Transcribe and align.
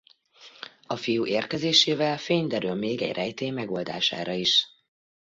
A 0.87 0.95
fiú 0.95 1.25
érkezésével 1.25 2.17
fény 2.17 2.47
derül 2.47 2.73
még 2.75 3.01
egy 3.01 3.13
rejtély 3.15 3.49
megoldására 3.49 4.31
is. 4.33 4.67